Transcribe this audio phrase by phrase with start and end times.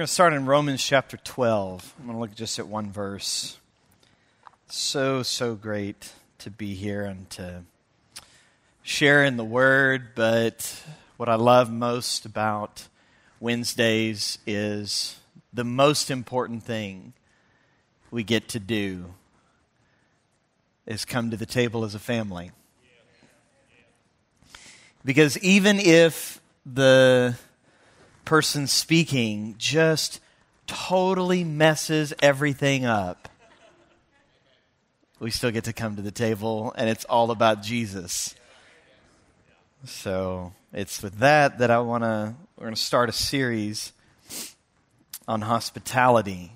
[0.00, 1.94] going to start in Romans chapter 12.
[1.98, 3.58] I'm going to look just at one verse.
[4.66, 7.64] So, so great to be here and to
[8.82, 10.82] share in the Word, but
[11.18, 12.88] what I love most about
[13.40, 15.20] Wednesdays is
[15.52, 17.12] the most important thing
[18.10, 19.12] we get to do
[20.86, 22.52] is come to the table as a family.
[25.04, 27.36] Because even if the
[28.24, 30.20] person speaking just
[30.66, 33.28] totally messes everything up,
[35.18, 38.34] we still get to come to the table and it's all about Jesus.
[39.84, 43.92] So it's with that that I want to, we're going to start a series
[45.26, 46.52] on hospitality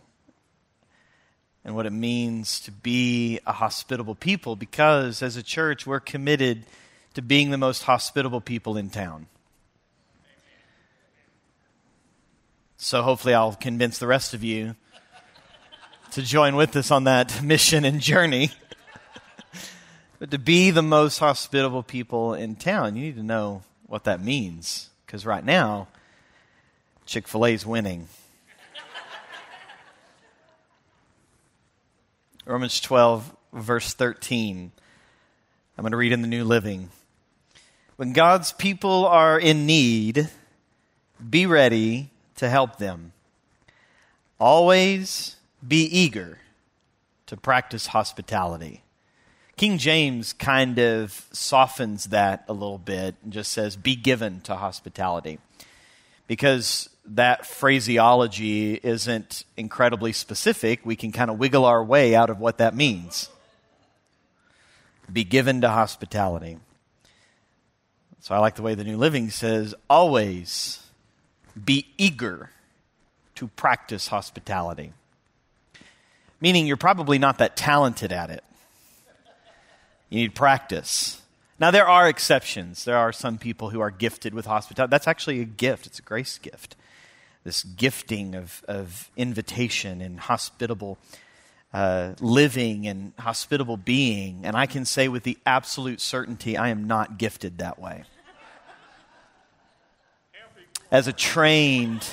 [1.64, 6.64] and what it means to be a hospitable people because as a church, we're committed
[7.14, 9.26] to being the most hospitable people in town.
[12.84, 14.76] So hopefully, I'll convince the rest of you
[16.10, 18.50] to join with us on that mission and journey.
[20.18, 24.22] but to be the most hospitable people in town, you need to know what that
[24.22, 24.90] means.
[25.06, 25.88] Because right now,
[27.06, 28.06] Chick fil A is winning.
[32.44, 34.72] Romans 12, verse 13.
[35.78, 36.90] I'm going to read in the New Living.
[37.96, 40.28] When God's people are in need,
[41.30, 43.12] be ready to help them.
[44.38, 46.38] Always be eager
[47.26, 48.82] to practice hospitality.
[49.56, 54.56] King James kind of softens that a little bit and just says, be given to
[54.56, 55.38] hospitality.
[56.26, 62.40] Because that phraseology isn't incredibly specific, we can kind of wiggle our way out of
[62.40, 63.28] what that means.
[65.12, 66.58] Be given to hospitality.
[68.20, 70.83] So I like the way the New Living says, always
[71.62, 72.50] be eager
[73.36, 74.92] to practice hospitality.
[76.40, 78.44] Meaning you're probably not that talented at it.
[80.10, 81.22] You need practice.
[81.58, 82.84] Now, there are exceptions.
[82.84, 84.90] There are some people who are gifted with hospitality.
[84.90, 86.76] That's actually a gift, it's a grace gift.
[87.44, 90.98] This gifting of, of invitation and hospitable
[91.74, 94.40] uh, living and hospitable being.
[94.44, 98.04] And I can say with the absolute certainty, I am not gifted that way
[100.94, 102.08] as a trained,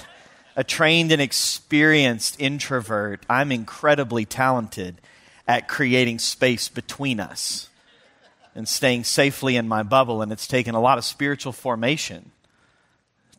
[0.55, 4.99] a trained and experienced introvert, I'm incredibly talented
[5.47, 7.69] at creating space between us
[8.55, 10.23] and staying safely in my bubble.
[10.23, 12.31] And it's taken a lot of spiritual formation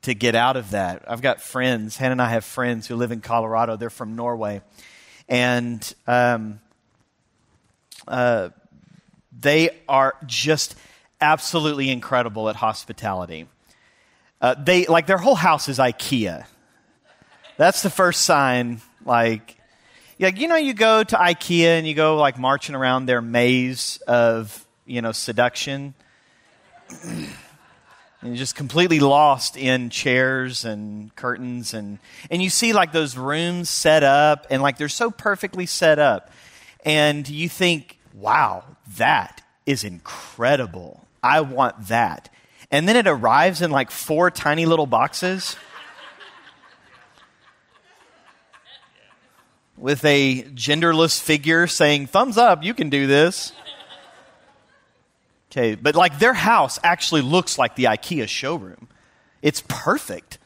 [0.03, 1.03] to get out of that.
[1.08, 3.74] I've got friends, Hannah and I have friends who live in Colorado.
[3.76, 4.62] They're from Norway.
[5.28, 6.60] And um,
[8.06, 8.50] uh,
[9.36, 10.76] they are just
[11.20, 13.48] absolutely incredible at hospitality.
[14.42, 16.44] Uh, they like their whole house is IKEA.
[17.56, 18.82] That's the first sign.
[19.04, 19.56] Like,
[20.19, 24.03] like you know, you go to IKEA and you go like marching around their maze
[24.08, 25.94] of you know seduction.
[28.22, 31.98] and you're just completely lost in chairs and curtains and
[32.30, 36.30] and you see like those rooms set up and like they're so perfectly set up
[36.84, 38.64] and you think wow
[38.97, 42.28] that is incredible i want that
[42.72, 45.56] and then it arrives in like four tiny little boxes
[49.77, 53.53] with a genderless figure saying, Thumbs up, you can do this.
[55.50, 58.89] Okay, but like their house actually looks like the IKEA showroom.
[59.43, 60.39] It's perfect.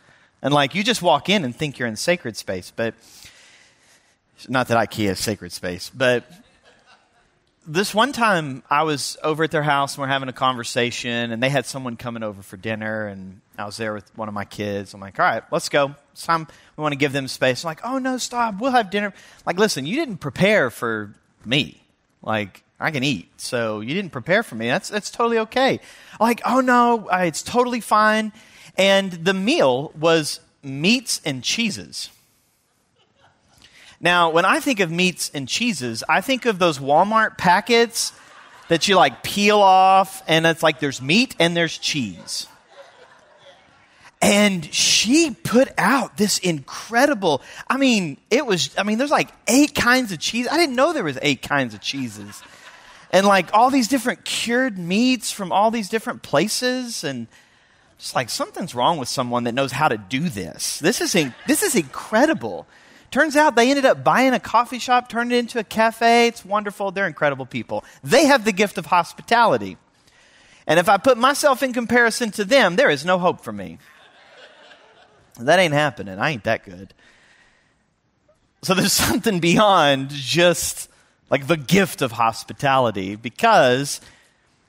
[0.43, 2.95] And like you just walk in and think you're in sacred space, but
[4.49, 6.29] not that IKEA is sacred space, but
[7.67, 11.43] this one time I was over at their house and we're having a conversation and
[11.43, 14.45] they had someone coming over for dinner and I was there with one of my
[14.45, 14.95] kids.
[14.95, 15.95] I'm like, all right, let's go.
[16.13, 17.65] It's time we want to give them space.
[17.65, 18.61] I'm like, oh no, stop.
[18.61, 19.13] We'll have dinner.
[19.45, 21.83] Like, listen, you didn't prepare for me.
[22.23, 23.29] Like, I can eat.
[23.41, 24.69] So you didn't prepare for me.
[24.69, 25.81] That's, that's totally okay.
[26.21, 28.33] Like, oh no, it's totally fine.
[28.79, 32.11] And the meal was meats and cheeses.
[34.01, 38.13] Now, when I think of meats and cheeses, I think of those Walmart packets
[38.69, 42.47] that you like peel off, and it's like there's meat and there's cheese.
[44.21, 49.75] And she put out this incredible, I mean, it was, I mean, there's like eight
[49.75, 50.49] kinds of cheese.
[50.51, 52.43] I didn't know there was eight kinds of cheeses.
[53.13, 57.05] And like all these different cured meats from all these different places.
[57.05, 57.27] And
[57.99, 60.79] just like something's wrong with someone that knows how to do this.
[60.79, 61.13] This is,
[61.47, 62.67] this is incredible.
[63.17, 66.27] Turns out they ended up buying a coffee shop, turned it into a cafe.
[66.27, 66.91] It's wonderful.
[66.91, 67.83] They're incredible people.
[68.05, 69.79] They have the gift of hospitality.
[70.67, 73.79] And if I put myself in comparison to them, there is no hope for me.
[75.41, 76.19] That ain't happening.
[76.19, 76.93] I ain't that good.
[78.61, 80.91] So there's something beyond just
[81.31, 84.03] like the gift of hospitality because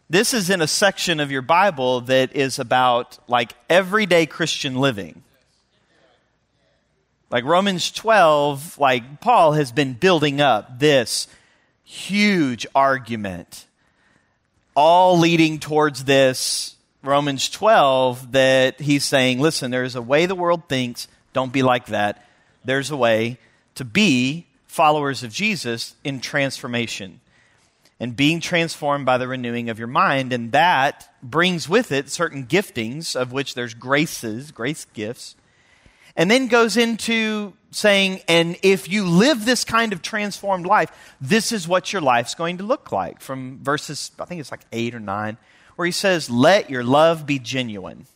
[0.10, 5.22] this is in a section of your Bible that is about like everyday Christian living.
[7.30, 11.28] Like Romans 12, like Paul has been building up this
[11.84, 13.66] huge argument,
[14.76, 20.68] all leading towards this Romans 12 that he's saying, listen, there's a way the world
[20.68, 22.26] thinks, don't be like that.
[22.66, 23.38] There's a way
[23.76, 27.22] to be followers of Jesus in transformation
[28.00, 30.34] and being transformed by the renewing of your mind.
[30.34, 35.36] And that brings with it certain giftings, of which there's graces, grace gifts.
[36.18, 40.92] And then goes into saying, and if you live this kind of transformed life,
[41.22, 43.22] this is what your life's going to look like.
[43.22, 45.38] From verses, I think it's like eight or nine,
[45.78, 48.08] where he says, let your love be genuine.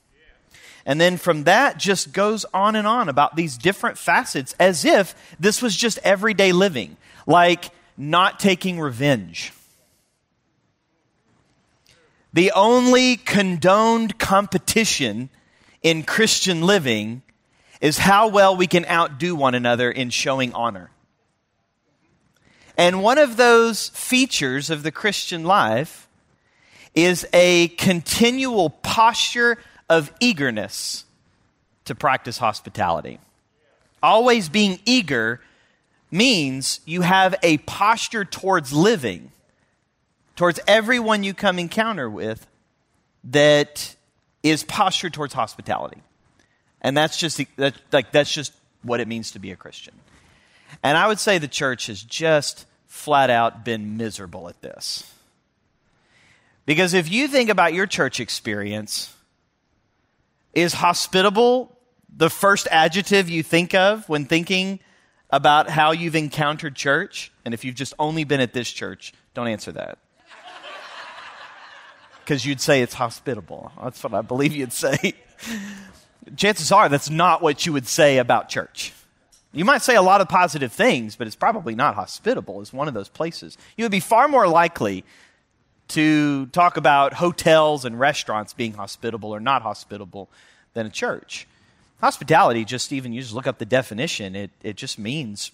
[0.85, 5.15] And then from that just goes on and on about these different facets as if
[5.39, 9.53] this was just everyday living, like not taking revenge
[12.33, 15.29] the only condoned competition
[15.81, 17.21] in Christian living
[17.81, 20.91] is how well we can outdo one another in showing honor.
[22.77, 26.07] And one of those features of the Christian life
[26.95, 29.57] is a continual posture
[29.89, 31.05] of eagerness
[31.85, 33.19] to practice hospitality.
[34.01, 35.41] Always being eager
[36.11, 39.31] means you have a posture towards living
[40.35, 42.47] towards everyone you come encounter with
[43.23, 43.95] that
[44.43, 46.01] is postured towards hospitality.
[46.81, 49.93] And that's just that, like that's just what it means to be a Christian.
[50.83, 55.13] And I would say the church has just flat out been miserable at this.
[56.65, 59.13] Because if you think about your church experience,
[60.53, 61.75] is hospitable
[62.15, 64.79] the first adjective you think of when thinking
[65.29, 67.31] about how you've encountered church?
[67.45, 69.97] And if you've just only been at this church, don't answer that
[72.19, 73.71] because you'd say it's hospitable.
[73.81, 75.13] That's what I believe you'd say.
[76.35, 78.93] Chances are that's not what you would say about church.
[79.53, 82.87] You might say a lot of positive things, but it's probably not hospitable as one
[82.87, 83.57] of those places.
[83.75, 85.03] You would be far more likely
[85.89, 90.29] to talk about hotels and restaurants being hospitable or not hospitable
[90.73, 91.47] than a church.
[91.99, 95.51] Hospitality, just even you just look up the definition, it, it just means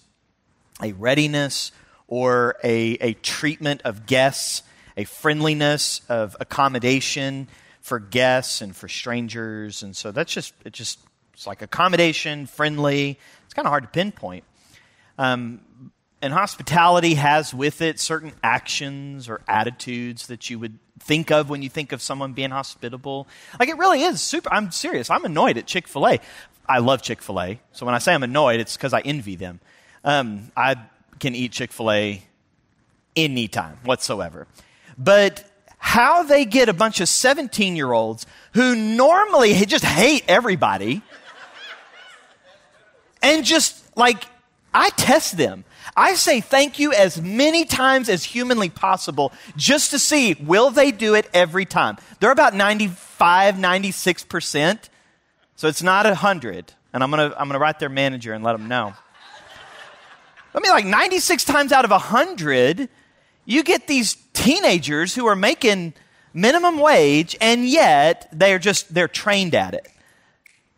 [0.80, 1.72] a readiness
[2.06, 4.62] or a, a treatment of guests
[4.98, 7.46] a friendliness of accommodation
[7.80, 9.82] for guests and for strangers.
[9.82, 10.98] And so that's just, it just,
[11.32, 13.18] it's like accommodation, friendly.
[13.44, 14.44] It's kind of hard to pinpoint.
[15.18, 15.60] Um,
[16.20, 21.62] and hospitality has with it certain actions or attitudes that you would think of when
[21.62, 23.28] you think of someone being hospitable.
[23.58, 24.52] Like it really is super.
[24.52, 25.10] I'm serious.
[25.10, 26.18] I'm annoyed at Chick fil A.
[26.68, 27.60] I love Chick fil A.
[27.72, 29.60] So when I say I'm annoyed, it's because I envy them.
[30.04, 30.76] Um, I
[31.20, 32.22] can eat Chick fil A
[33.16, 34.46] anytime whatsoever.
[34.96, 35.44] But
[35.78, 41.02] how they get a bunch of 17 year olds who normally just hate everybody
[43.22, 44.24] and just like,
[44.74, 45.64] I test them.
[45.96, 50.92] I say thank you as many times as humanly possible just to see will they
[50.92, 51.96] do it every time.
[52.20, 54.78] They're about 95, 96%.
[55.56, 56.72] So it's not 100.
[56.92, 58.94] And I'm going to I'm going to write their manager and let them know.
[60.54, 62.88] I mean, like 96 times out of 100,
[63.44, 64.14] you get these
[64.48, 65.92] teenagers who are making
[66.32, 69.86] minimum wage and yet they're just they're trained at it.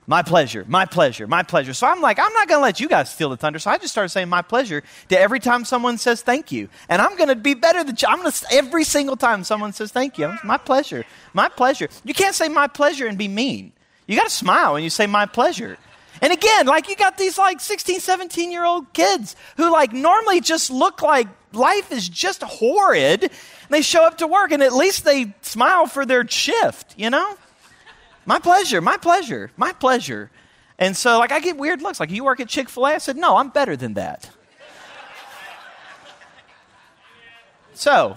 [0.09, 1.73] My pleasure my pleasure my pleasure.
[1.73, 3.61] So i'm like i'm not going to let you guys steal the thunder.
[3.61, 6.69] So i just started saying my pleasure to every time someone says thank you.
[6.89, 9.73] And i'm going to be better than you i'm going to every single time someone
[9.73, 11.89] says thank you my pleasure my pleasure.
[12.03, 13.73] You can't say my pleasure and be mean.
[14.09, 15.79] You got to smile when you say my pleasure.
[16.21, 20.41] And again, like you got these like 16, 17 year old kids who like normally
[20.41, 23.31] just look like life is just horrid.
[23.71, 27.39] They show up to work and at least they smile for their shift, you know?
[28.27, 30.31] My pleasure, my pleasure, my pleasure.
[30.79, 32.95] And so like I get weird looks like you work at Chick-fil-A?
[32.95, 34.29] I said, "No, I'm better than that."
[37.75, 38.17] so,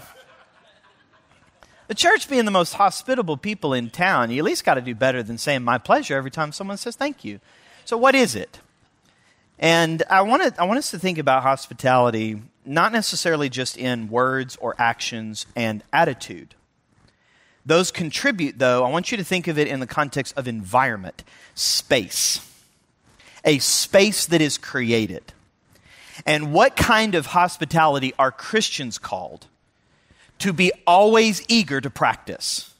[1.87, 4.95] the church being the most hospitable people in town, you at least got to do
[4.95, 7.39] better than saying my pleasure every time someone says thank you.
[7.85, 8.59] So, what is it?
[9.59, 14.09] And I want, to, I want us to think about hospitality not necessarily just in
[14.09, 16.55] words or actions and attitude.
[17.65, 21.23] Those contribute, though, I want you to think of it in the context of environment,
[21.55, 22.49] space.
[23.45, 25.33] A space that is created.
[26.25, 29.47] And what kind of hospitality are Christians called
[30.39, 32.73] to be always eager to practice?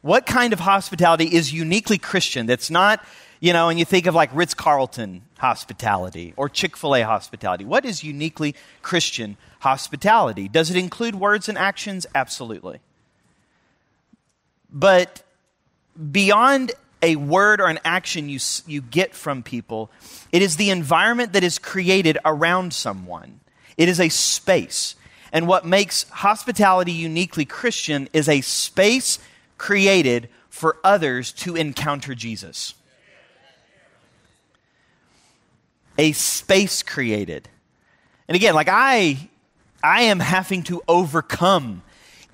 [0.00, 3.04] What kind of hospitality is uniquely Christian that's not
[3.44, 7.66] you know, and you think of like Ritz Carlton hospitality or Chick fil A hospitality.
[7.66, 10.48] What is uniquely Christian hospitality?
[10.48, 12.06] Does it include words and actions?
[12.14, 12.80] Absolutely.
[14.72, 15.22] But
[16.10, 16.72] beyond
[17.02, 19.90] a word or an action you, you get from people,
[20.32, 23.40] it is the environment that is created around someone.
[23.76, 24.96] It is a space.
[25.34, 29.18] And what makes hospitality uniquely Christian is a space
[29.58, 32.72] created for others to encounter Jesus.
[35.98, 37.48] A space created.
[38.28, 39.28] And again, like I
[39.82, 41.82] I am having to overcome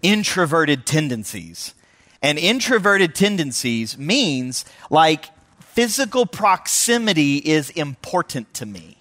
[0.03, 1.75] introverted tendencies.
[2.23, 5.27] And introverted tendencies means like
[5.61, 8.99] physical proximity is important to me.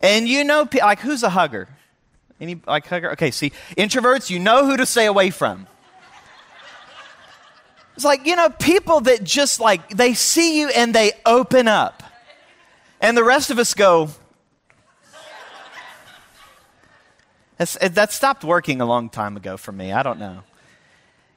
[0.00, 1.68] And you know, like, who's a hugger?
[2.40, 3.12] Any, like, hugger?
[3.12, 5.68] Okay, see, introverts, you know who to stay away from.
[7.94, 12.02] It's like, you know, people that just like, they see you and they open up.
[13.00, 14.08] And the rest of us go,
[17.58, 19.92] eh, that stopped working a long time ago for me.
[19.92, 20.42] I don't know.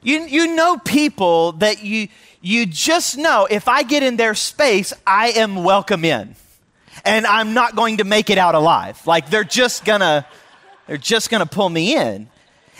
[0.02, 2.08] You, you know people that you,
[2.40, 6.36] you just know if I get in their space, I am welcome in.
[7.04, 9.04] And I'm not going to make it out alive.
[9.06, 10.26] Like they're just gonna,
[10.86, 12.28] they're just gonna pull me in.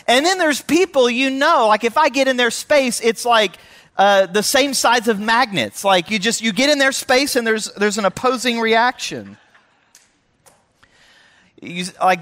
[0.07, 3.57] And then there's people you know, like if I get in their space, it's like
[3.97, 5.83] uh, the same size of magnets.
[5.83, 9.37] Like you just, you get in their space and there's, there's an opposing reaction.
[11.61, 12.19] You, like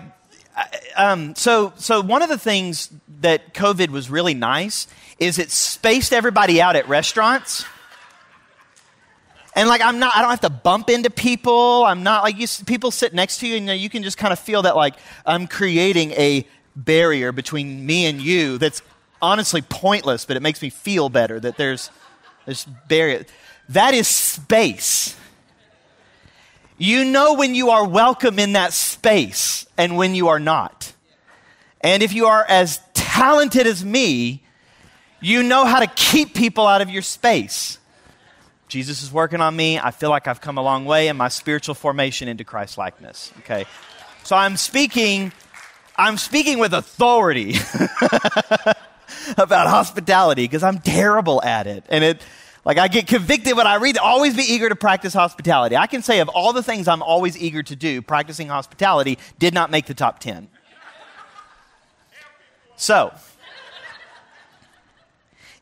[0.96, 2.90] um, so, so one of the things
[3.22, 4.88] that COVID was really nice
[5.20, 7.66] is it spaced everybody out at restaurants.
[9.56, 11.86] And like I'm not, I don't have to bump into people.
[11.86, 14.34] I'm not like you, people sit next to you, and you, you can just kind
[14.34, 16.46] of feel that like I'm creating a
[16.76, 18.82] barrier between me and you that's
[19.22, 21.90] honestly pointless, but it makes me feel better that there's
[22.46, 23.26] this barrier.
[23.70, 25.16] That is space.
[26.78, 30.94] You know when you are welcome in that space and when you are not.
[31.82, 34.44] And if you are as talented as me,
[35.22, 37.80] you know how to keep people out of your space.
[38.68, 39.80] Jesus is working on me.
[39.80, 43.32] I feel like I've come a long way in my spiritual formation into Christ likeness.
[43.40, 43.66] Okay.
[44.24, 45.32] So I'm speaking
[45.98, 47.52] I'm speaking with authority
[49.38, 51.86] about hospitality because I'm terrible at it.
[51.90, 52.22] And it
[52.66, 55.78] like I get convicted when I read, always be eager to practice hospitality.
[55.78, 59.54] I can say of all the things I'm always eager to do, practicing hospitality did
[59.54, 60.50] not make the top 10.
[62.76, 63.14] So,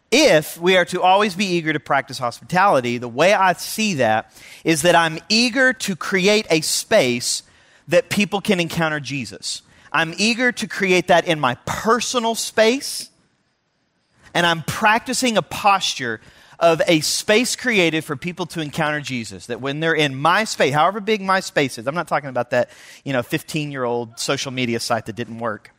[0.10, 4.34] if we are to always be eager to practice hospitality, the way I see that
[4.64, 7.44] is that I'm eager to create a space
[7.88, 9.62] that people can encounter Jesus.
[9.94, 13.10] I'm eager to create that in my personal space,
[14.34, 16.20] and I'm practicing a posture
[16.60, 19.48] of a space created for people to encounter Jesus.
[19.48, 22.50] That when they're in my space, however big my space is, I'm not talking about
[22.52, 22.70] that,
[23.04, 25.72] you know, 15 year old social media site that didn't work.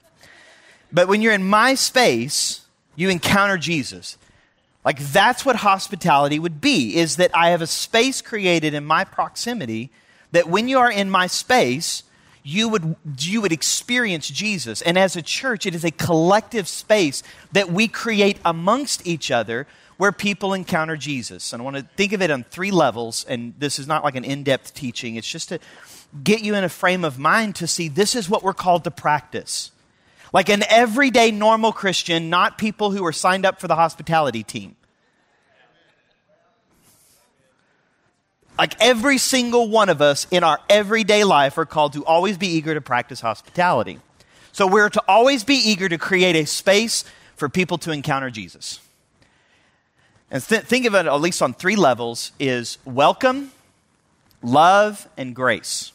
[0.92, 4.16] But when you're in my space, you encounter Jesus.
[4.84, 9.04] Like that's what hospitality would be, is that I have a space created in my
[9.04, 9.90] proximity
[10.32, 12.02] that when you are in my space,
[12.46, 14.82] you would, you would experience Jesus.
[14.82, 17.22] And as a church, it is a collective space
[17.52, 21.52] that we create amongst each other where people encounter Jesus.
[21.52, 24.14] And I want to think of it on three levels, and this is not like
[24.14, 25.58] an in depth teaching, it's just to
[26.22, 28.90] get you in a frame of mind to see this is what we're called to
[28.90, 29.70] practice.
[30.32, 34.76] Like an everyday normal Christian, not people who are signed up for the hospitality team.
[38.58, 42.46] Like every single one of us in our everyday life are called to always be
[42.46, 43.98] eager to practice hospitality.
[44.52, 48.78] So we're to always be eager to create a space for people to encounter Jesus.
[50.30, 53.50] And th- think of it at least on three levels is welcome
[54.42, 55.92] love and grace.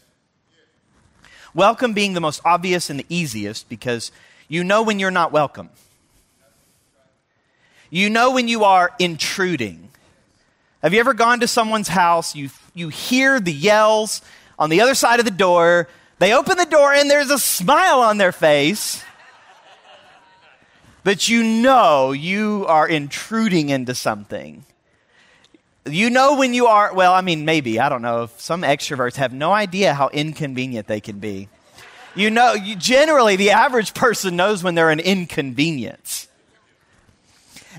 [1.53, 4.11] Welcome being the most obvious and the easiest because
[4.47, 5.69] you know when you're not welcome.
[7.89, 9.88] You know when you are intruding
[10.81, 14.21] have you ever gone to someone's house you, you hear the yells
[14.57, 15.87] on the other side of the door
[16.19, 19.03] they open the door and there's a smile on their face
[21.03, 24.63] but you know you are intruding into something.
[25.85, 28.29] You know when you are, well, I mean, maybe, I don't know.
[28.37, 31.49] Some extroverts have no idea how inconvenient they can be.
[32.15, 36.27] You know, you, generally, the average person knows when they're an inconvenience.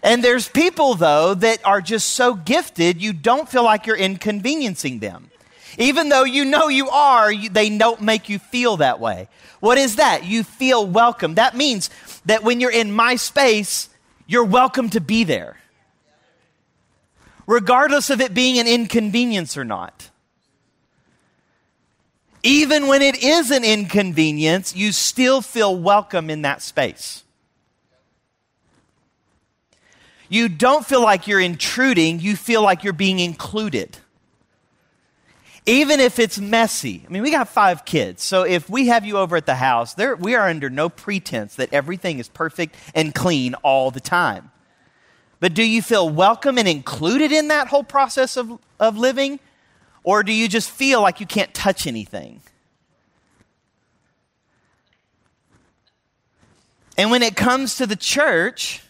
[0.03, 5.01] And there's people, though, that are just so gifted, you don't feel like you're inconveniencing
[5.01, 5.31] them.
[5.79, 9.29] Even though you know you are, you, they don't make you feel that way.
[9.61, 10.25] What is that?
[10.25, 11.35] You feel welcome.
[11.35, 11.91] That means
[12.25, 13.89] that when you're in my space,
[14.27, 15.57] you're welcome to be there.
[17.51, 20.11] regardless of it being an inconvenience or not.
[22.45, 27.25] Even when it is an inconvenience, you still feel welcome in that space.
[30.31, 33.99] You don't feel like you're intruding, you feel like you're being included.
[35.67, 37.05] Even if it's messy.
[37.05, 39.95] I mean, we got five kids, so if we have you over at the house,
[39.95, 44.53] there, we are under no pretense that everything is perfect and clean all the time.
[45.41, 49.41] But do you feel welcome and included in that whole process of, of living?
[50.05, 52.41] Or do you just feel like you can't touch anything?
[56.97, 58.83] And when it comes to the church,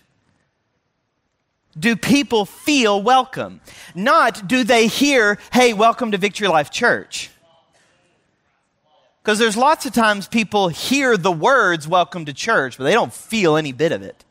[1.78, 3.60] do people feel welcome?
[3.94, 7.30] Not do they hear, hey, welcome to Victory Life Church.
[9.22, 13.12] Because there's lots of times people hear the words welcome to church, but they don't
[13.12, 14.24] feel any bit of it.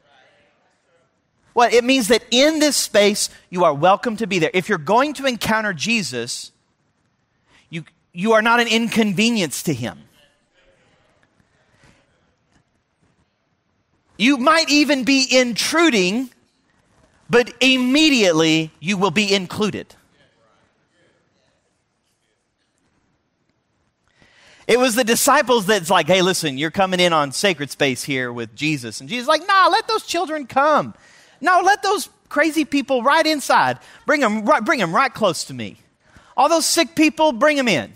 [1.53, 1.73] What?
[1.73, 4.51] It means that in this space, you are welcome to be there.
[4.53, 6.51] If you're going to encounter Jesus,
[7.69, 9.99] you, you are not an inconvenience to him.
[14.17, 16.29] You might even be intruding,
[17.29, 19.95] but immediately you will be included.
[24.67, 28.31] It was the disciples that's like, hey, listen, you're coming in on sacred space here
[28.31, 28.99] with Jesus.
[29.01, 30.93] And Jesus like, nah, let those children come.
[31.41, 33.79] No, let those crazy people right inside.
[34.05, 35.77] Bring them, right, bring them right close to me.
[36.37, 37.91] All those sick people, bring them in.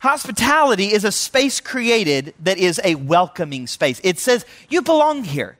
[0.00, 4.02] Hospitality is a space created that is a welcoming space.
[4.04, 5.56] It says, You belong here.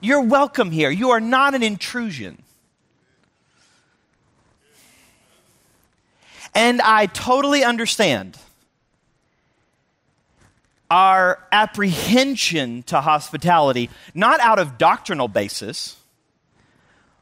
[0.00, 0.90] You're welcome here.
[0.90, 2.42] You are not an intrusion.
[6.54, 8.38] And I totally understand
[10.90, 15.96] our apprehension to hospitality, not out of doctrinal basis,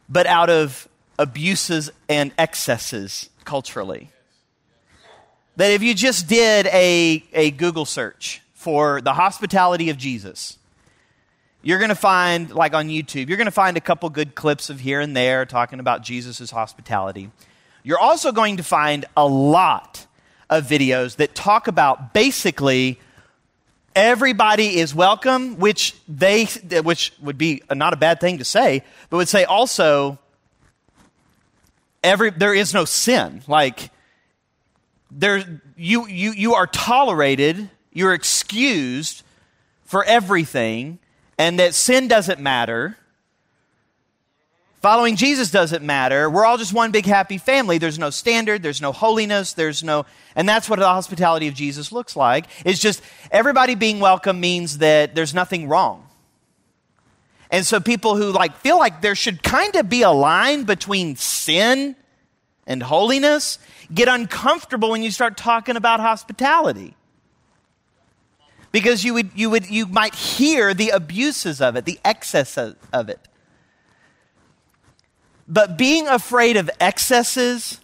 [0.09, 0.89] but out of
[1.19, 4.11] abuses and excesses culturally.
[5.57, 10.59] That if you just did a, a Google search for the hospitality of Jesus,
[11.65, 14.69] you're going to find, like on YouTube, you're going to find a couple good clips
[14.69, 17.31] of here and there talking about Jesus' hospitality.
[17.83, 20.07] You're also going to find a lot
[20.51, 23.01] of videos that talk about basically
[23.97, 26.45] everybody is welcome, which they,
[26.83, 30.19] which would be not a bad thing to say, but would say also,
[32.03, 33.43] every, there is no sin.
[33.49, 33.91] Like,
[35.11, 39.23] there, you, you, you are tolerated, you're excused
[39.87, 40.99] for everything,
[41.39, 42.97] and that sin doesn't matter
[44.85, 46.29] Following Jesus doesn't matter.
[46.29, 47.79] We're all just one big happy family.
[47.79, 50.05] There's no standard, there's no holiness, there's no
[50.37, 52.45] and that's what the hospitality of Jesus looks like.
[52.67, 56.07] It's just everybody being welcome means that there's nothing wrong.
[57.51, 61.17] And so people who like feel like there should kind of be a line between
[61.17, 61.97] sin
[62.67, 63.59] and holiness
[63.95, 66.95] get uncomfortable when you start talking about hospitality.
[68.75, 73.09] Because you would you would you might hear the abuses of it, the excess of
[73.09, 73.21] it.
[75.47, 77.79] But being afraid of excesses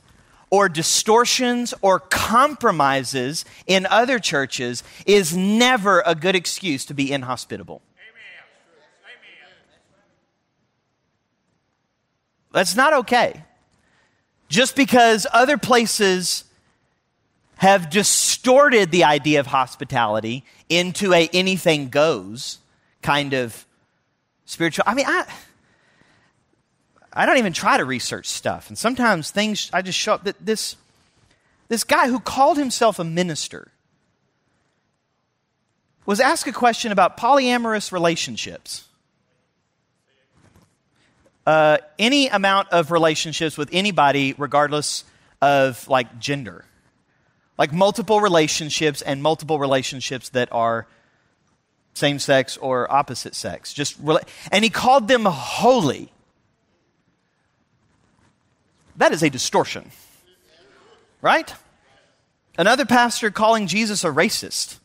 [0.51, 7.83] or distortions or compromises in other churches is never a good excuse to be inhospitable.
[12.51, 13.45] That's not okay.
[14.49, 16.47] Just because other places
[17.59, 22.59] have distorted the idea of hospitality into a anything goes
[23.03, 23.67] kind of
[24.47, 24.85] spiritual.
[24.87, 25.27] I mean, I
[27.13, 28.69] I don't even try to research stuff.
[28.69, 30.77] And sometimes things, I just show up that this,
[31.69, 33.69] this guy who called himself a minister
[36.07, 38.85] was asked a question about polyamorous relationships.
[41.47, 45.05] Uh, any amount of relationships with anybody, regardless
[45.43, 46.65] of like gender.
[47.61, 50.87] Like multiple relationships and multiple relationships that are
[51.93, 53.75] same sex or opposite sex.
[53.75, 56.11] Just rela- and he called them holy.
[58.97, 59.91] That is a distortion.
[61.21, 61.53] Right?
[62.57, 64.79] Another pastor calling Jesus a racist.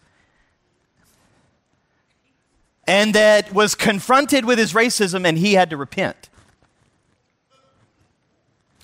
[2.86, 6.28] And that was confronted with his racism and he had to repent.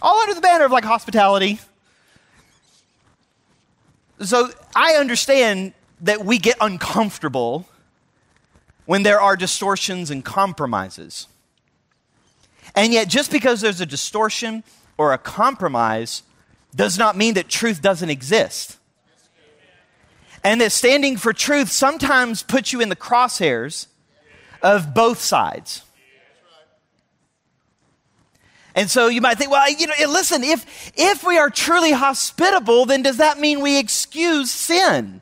[0.01, 1.59] All under the banner of like hospitality.
[4.21, 7.67] So I understand that we get uncomfortable
[8.85, 11.27] when there are distortions and compromises.
[12.75, 14.63] And yet, just because there's a distortion
[14.97, 16.23] or a compromise
[16.75, 18.77] does not mean that truth doesn't exist.
[20.43, 23.87] And that standing for truth sometimes puts you in the crosshairs
[24.61, 25.83] of both sides.
[28.75, 32.85] And so you might think, well, you know, listen, if, if we are truly hospitable,
[32.85, 35.21] then does that mean we excuse sin?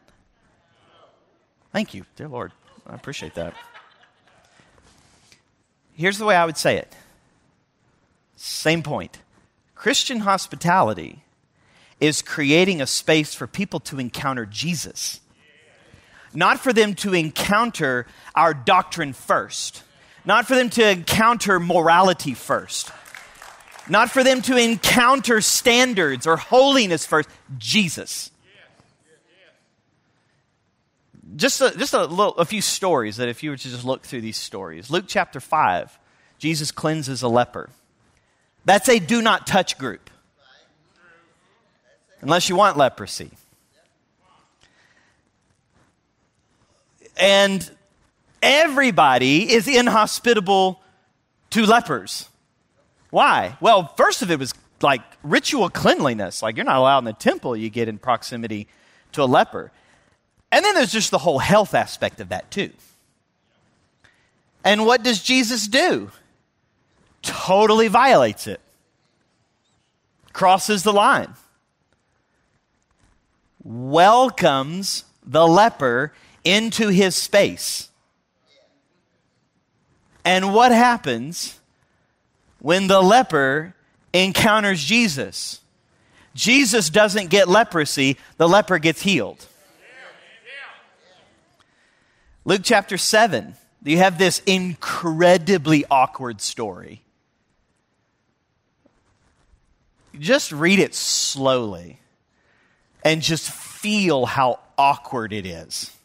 [1.71, 2.51] Thank you, dear Lord.
[2.85, 3.53] I appreciate that.
[5.93, 6.95] Here's the way I would say it
[8.35, 9.19] same point.
[9.75, 11.23] Christian hospitality
[11.99, 15.19] is creating a space for people to encounter Jesus,
[16.33, 19.83] not for them to encounter our doctrine first,
[20.23, 22.91] not for them to encounter morality first
[23.89, 28.31] not for them to encounter standards or holiness first, Jesus.
[31.35, 34.03] Just a, just a, little, a few stories that if you were to just look
[34.03, 34.89] through these stories.
[34.89, 35.97] Luke chapter 5,
[36.39, 37.69] Jesus cleanses a leper.
[38.65, 40.09] That's a do not touch group.
[42.21, 43.31] Unless you want leprosy.
[47.15, 47.69] And
[48.41, 50.81] everybody is inhospitable
[51.51, 52.27] to lepers.
[53.09, 53.57] Why?
[53.59, 56.41] Well, first of it was like ritual cleanliness.
[56.41, 58.67] Like you're not allowed in the temple, you get in proximity
[59.13, 59.71] to a leper.
[60.51, 62.71] And then there's just the whole health aspect of that, too.
[64.63, 66.11] And what does Jesus do?
[67.21, 68.61] Totally violates it,
[70.31, 71.33] crosses the line,
[73.61, 77.89] welcomes the leper into his space.
[80.23, 81.58] And what happens?
[82.59, 83.73] When the leper
[84.13, 85.61] encounters Jesus.
[86.35, 89.45] Jesus doesn't get leprosy, the leper gets healed.
[92.45, 97.01] Luke chapter 7, you have this incredibly awkward story.
[100.17, 101.99] Just read it slowly
[103.03, 105.95] and just feel how awkward it is.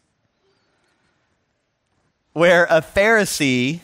[2.32, 3.80] Where a Pharisee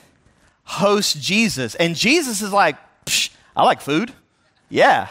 [0.70, 1.74] host Jesus.
[1.74, 2.76] And Jesus is like,
[3.56, 4.12] I like food.
[4.68, 5.08] Yeah,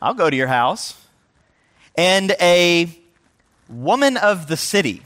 [0.00, 0.94] I'll go to your house.
[1.96, 2.90] And a
[3.68, 5.02] woman of the city,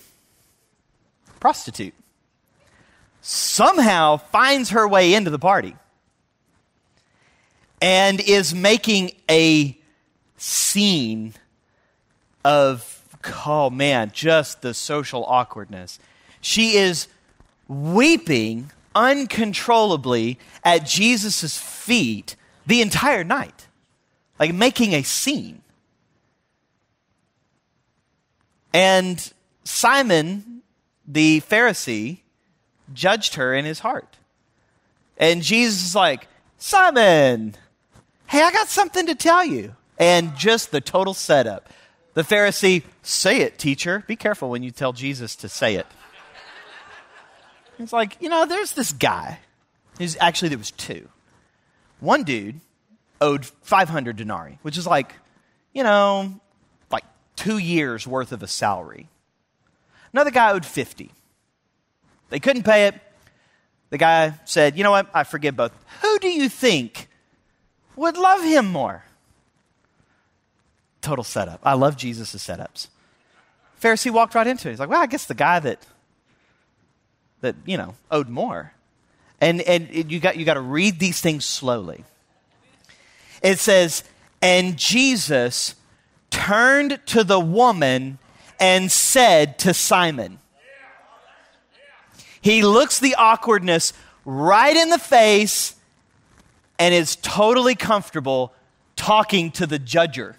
[1.38, 1.94] prostitute,
[3.20, 5.76] somehow finds her way into the party
[7.80, 9.78] and is making a
[10.36, 11.34] scene
[12.44, 13.04] of,
[13.46, 16.00] oh man, just the social awkwardness.
[16.40, 17.06] She is
[17.68, 23.68] weeping uncontrollably at Jesus' feet the entire night,
[24.38, 25.62] like making a scene.
[28.72, 29.32] And
[29.64, 30.62] Simon,
[31.06, 32.18] the Pharisee,
[32.92, 34.16] judged her in his heart.
[35.16, 37.54] And Jesus is like, Simon,
[38.26, 39.74] hey, I got something to tell you.
[39.98, 41.68] And just the total setup.
[42.14, 44.02] The Pharisee, say it, teacher.
[44.06, 45.86] Be careful when you tell Jesus to say it.
[47.80, 49.38] It's like, you know, there's this guy.
[49.98, 51.08] Who's, actually, there was two.
[52.00, 52.60] One dude
[53.20, 55.14] owed 500 denarii, which is like,
[55.72, 56.40] you know,
[56.90, 57.04] like
[57.36, 59.08] two years worth of a salary.
[60.12, 61.10] Another guy owed 50.
[62.30, 62.94] They couldn't pay it.
[63.90, 65.08] The guy said, You know what?
[65.12, 65.72] I forgive both.
[66.02, 67.08] Who do you think
[67.96, 69.04] would love him more?
[71.02, 71.60] Total setup.
[71.64, 72.88] I love Jesus' setups.
[73.80, 74.72] Pharisee walked right into it.
[74.72, 75.84] He's like, Well, I guess the guy that
[77.40, 78.72] that, you know, owed more.
[79.40, 82.04] And, and you got, you got to read these things slowly.
[83.42, 84.04] It says,
[84.42, 85.74] And Jesus
[86.30, 88.18] turned to the woman
[88.58, 90.38] and said to Simon,
[92.40, 93.92] He looks the awkwardness
[94.24, 95.74] right in the face
[96.78, 98.52] and is totally comfortable
[98.96, 100.34] talking to the judger.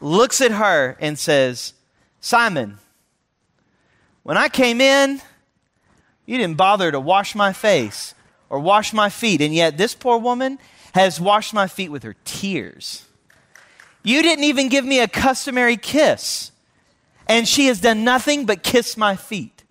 [0.00, 1.74] Looks at her and says,
[2.20, 2.78] Simon,
[4.28, 5.22] when I came in,
[6.26, 8.14] you didn't bother to wash my face
[8.50, 9.40] or wash my feet.
[9.40, 10.58] And yet, this poor woman
[10.92, 13.06] has washed my feet with her tears.
[14.02, 16.52] You didn't even give me a customary kiss.
[17.26, 19.64] And she has done nothing but kiss my feet.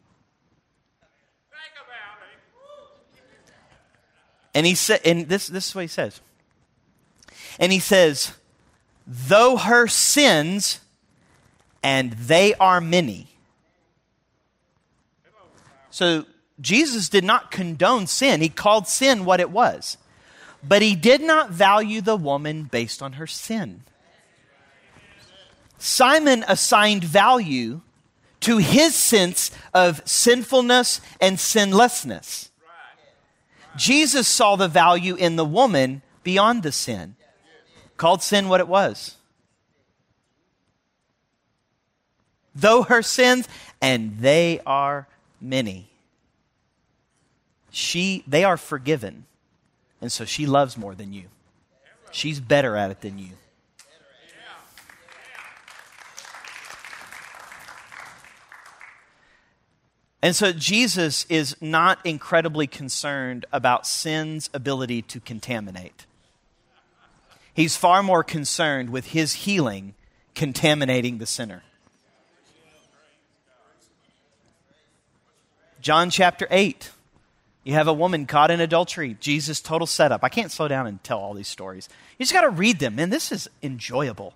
[4.55, 6.19] And he said, and this, this is what he says.
[7.59, 8.31] And he says,
[9.05, 10.79] though her sins,
[11.83, 13.27] and they are many,
[15.97, 16.27] so
[16.61, 19.97] Jesus did not condone sin, he called sin what it was.
[20.61, 23.81] But he did not value the woman based on her sin.
[25.79, 27.81] Simon assigned value
[28.41, 32.51] to his sense of sinfulness and sinlessness.
[33.75, 37.15] Jesus saw the value in the woman beyond the sin,
[37.97, 39.15] called sin what it was.
[42.53, 43.47] Though her sins,
[43.81, 45.07] and they are
[45.39, 45.89] many.
[47.71, 49.25] she, they are forgiven.
[50.01, 51.25] And so she loves more than you.
[52.11, 53.31] She's better at it than you.
[60.21, 66.05] And so Jesus is not incredibly concerned about sin's ability to contaminate.
[67.53, 69.93] He's far more concerned with his healing
[70.35, 71.63] contaminating the sinner.
[75.81, 76.91] John chapter 8.
[77.63, 79.17] You have a woman caught in adultery.
[79.19, 80.23] Jesus' total setup.
[80.23, 81.89] I can't slow down and tell all these stories.
[82.17, 82.95] You just got to read them.
[82.95, 84.33] Man, this is enjoyable.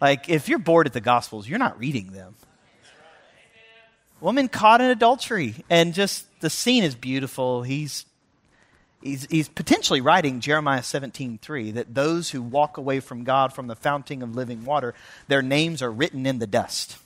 [0.00, 2.34] Like, if you're bored at the Gospels, you're not reading them
[4.24, 5.54] woman caught in adultery.
[5.70, 7.62] And just the scene is beautiful.
[7.62, 8.06] He's,
[9.02, 13.66] he's, he's potentially writing Jeremiah 17 3 that those who walk away from God from
[13.66, 14.94] the fountain of living water,
[15.28, 16.96] their names are written in the dust.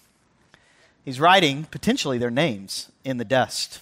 [1.09, 3.81] He's writing potentially their names in the dust.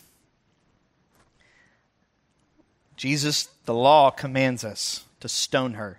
[2.97, 5.99] Jesus, the law commands us to stone her.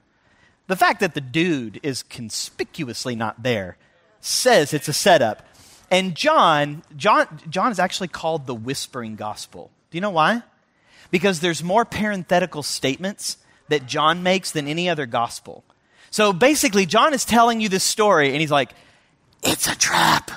[0.68, 3.76] The fact that the dude is conspicuously not there
[4.22, 5.46] says it's a setup.
[5.92, 9.70] And John, John, John is actually called the whispering gospel.
[9.92, 10.44] Do you know why?
[11.12, 13.36] Because there's more parenthetical statements
[13.68, 15.66] that John makes than any other gospel.
[16.10, 18.72] So basically, John is telling you this story, and he's like,
[19.44, 20.32] it's a trap.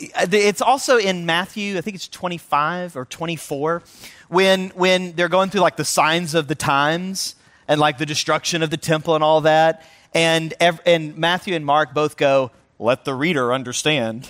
[0.00, 3.82] It's also in Matthew, I think it's 25 or 24,
[4.28, 7.36] when, when they're going through like the signs of the times
[7.68, 9.86] and like the destruction of the temple and all that.
[10.12, 14.28] And, and Matthew and Mark both go, let the reader understand.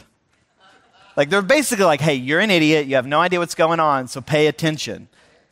[1.17, 2.87] Like they're basically like, hey, you're an idiot.
[2.87, 5.09] You have no idea what's going on, so pay attention.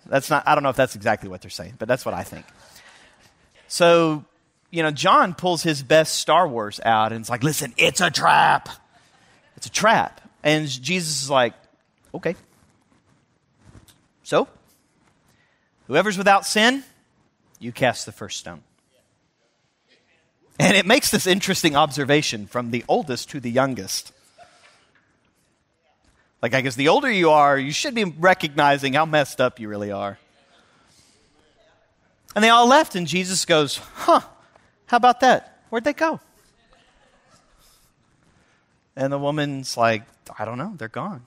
[0.07, 2.25] That's not, I don't know if that's exactly what they're saying, but that's what I
[2.25, 2.45] think.
[3.69, 4.25] So,
[4.71, 8.11] you know, John pulls his best Star Wars out and it's like, listen, it's a
[8.11, 8.69] trap.
[9.63, 10.21] It's a trap.
[10.43, 11.55] And Jesus is like,
[12.13, 12.35] okay.
[14.25, 14.49] So,
[15.87, 16.83] whoever's without sin,
[17.61, 18.65] you cast the first stone.
[20.59, 24.11] And it makes this interesting observation from the oldest to the youngest.
[26.43, 29.69] Like, I guess the older you are, you should be recognizing how messed up you
[29.69, 30.19] really are.
[32.35, 34.23] And they all left, and Jesus goes, Huh,
[34.87, 35.63] how about that?
[35.71, 36.19] Where'd they go?
[38.97, 40.03] And the woman's like,
[40.39, 41.23] I don't know, they're gone.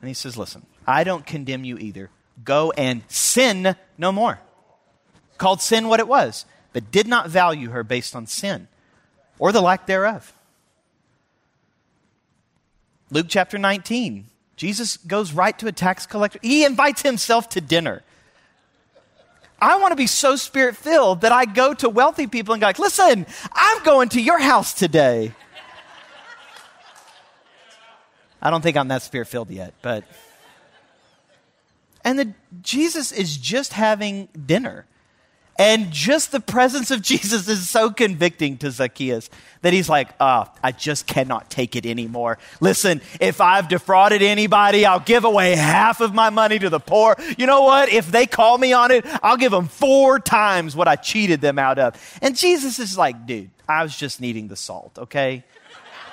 [0.00, 2.10] And he says, Listen, I don't condemn you either.
[2.44, 4.40] Go and sin no more.
[5.38, 8.68] Called sin what it was but did not value her based on sin
[9.38, 10.34] or the lack thereof.
[13.10, 16.40] Luke chapter 19, Jesus goes right to a tax collector.
[16.42, 18.02] He invites himself to dinner.
[19.64, 22.66] I want to be so spirit filled that I go to wealthy people and go
[22.66, 25.32] like, listen, I'm going to your house today.
[28.42, 30.04] I don't think I'm that spirit filled yet, but.
[32.04, 34.84] And the, Jesus is just having dinner.
[35.56, 39.30] And just the presence of Jesus is so convicting to Zacchaeus
[39.62, 42.38] that he's like, oh, I just cannot take it anymore.
[42.60, 47.14] Listen, if I've defrauded anybody, I'll give away half of my money to the poor.
[47.38, 47.88] You know what?
[47.88, 51.58] If they call me on it, I'll give them four times what I cheated them
[51.58, 52.18] out of.
[52.20, 55.44] And Jesus is like, dude, I was just needing the salt, okay?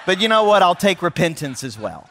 [0.06, 0.62] But you know what?
[0.62, 2.08] I'll take repentance as well.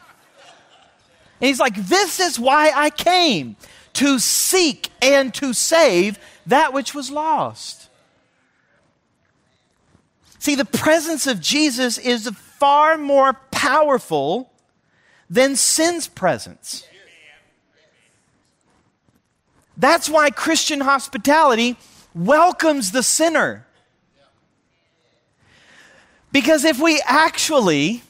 [1.39, 3.55] And he's like, this is why I came
[3.93, 7.89] to seek and to save that which was lost.
[10.39, 14.51] See, the presence of Jesus is far more powerful
[15.29, 16.83] than sin's presence.
[19.77, 21.77] That's why Christian hospitality
[22.13, 23.65] welcomes the sinner.
[26.31, 28.03] Because if we actually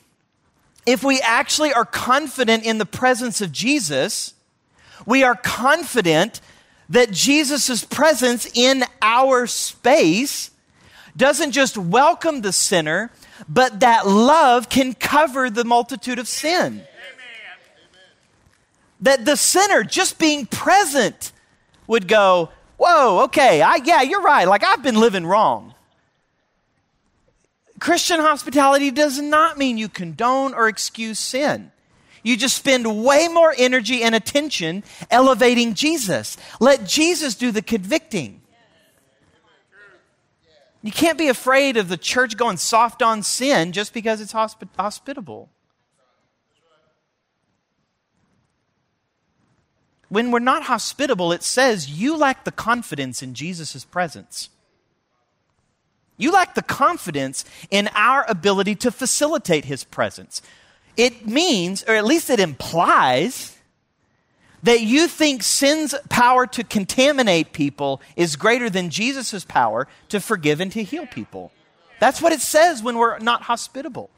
[0.85, 4.33] if we actually are confident in the presence of Jesus,
[5.05, 6.41] we are confident
[6.89, 10.51] that Jesus' presence in our space
[11.15, 13.11] doesn't just welcome the sinner,
[13.47, 16.65] but that love can cover the multitude of sin.
[16.67, 16.83] Amen.
[19.01, 21.31] That the sinner just being present
[21.87, 24.47] would go, Whoa, okay, I, yeah, you're right.
[24.47, 25.75] Like, I've been living wrong.
[27.79, 31.71] Christian hospitality does not mean you condone or excuse sin.
[32.23, 36.37] You just spend way more energy and attention elevating Jesus.
[36.59, 38.41] Let Jesus do the convicting.
[40.83, 44.67] You can't be afraid of the church going soft on sin just because it's hospi-
[44.77, 45.49] hospitable.
[50.09, 54.49] When we're not hospitable, it says you lack the confidence in Jesus' presence.
[56.17, 60.41] You lack the confidence in our ability to facilitate his presence.
[61.01, 63.57] It means, or at least it implies,
[64.61, 70.61] that you think sin's power to contaminate people is greater than Jesus' power to forgive
[70.61, 71.51] and to heal people.
[71.99, 74.11] That's what it says when we're not hospitable.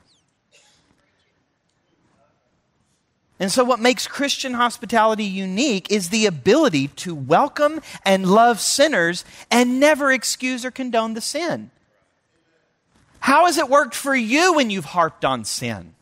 [3.39, 9.23] And so, what makes Christian hospitality unique is the ability to welcome and love sinners
[9.49, 11.71] and never excuse or condone the sin.
[13.21, 15.95] How has it worked for you when you've harped on sin?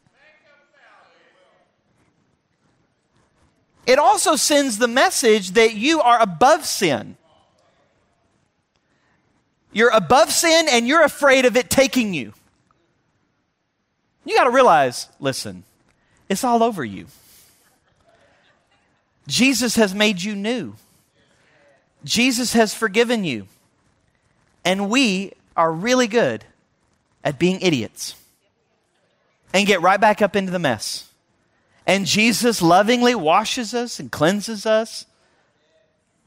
[3.86, 7.18] It also sends the message that you are above sin.
[9.72, 12.34] You're above sin and you're afraid of it taking you.
[14.26, 15.64] You got to realize listen,
[16.30, 17.08] it's all over you.
[19.28, 20.76] Jesus has made you new.
[22.04, 23.48] Jesus has forgiven you.
[24.66, 26.46] And we are really good
[27.24, 28.16] at being idiots
[29.54, 31.11] and get right back up into the mess.
[31.86, 35.06] And Jesus lovingly washes us and cleanses us.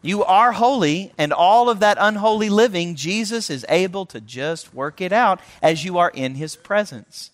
[0.03, 5.01] You are holy, and all of that unholy living, Jesus is able to just work
[5.01, 7.31] it out as you are in his presence.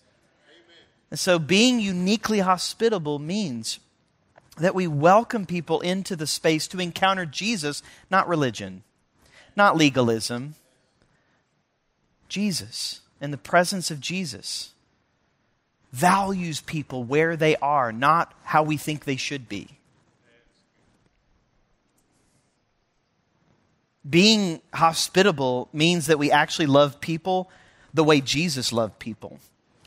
[1.09, 3.81] And so, being uniquely hospitable means
[4.57, 8.83] that we welcome people into the space to encounter Jesus, not religion,
[9.55, 10.55] not legalism.
[12.29, 14.71] Jesus, in the presence of Jesus,
[15.91, 19.67] values people where they are, not how we think they should be.
[24.09, 27.49] Being hospitable means that we actually love people
[27.93, 29.39] the way Jesus loved people.